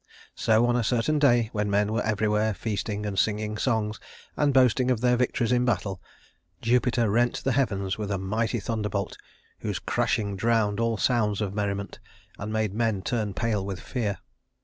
[0.33, 3.99] So on a certain day when men were everywhere feasting, and singing songs,
[4.35, 6.01] and boasting of their victories in battle,
[6.59, 9.15] Jupiter rent the heavens with a mighty thunderbolt,
[9.59, 11.99] whose crashing drowned all sounds of merriment,
[12.39, 14.17] and made men turn pale with fear.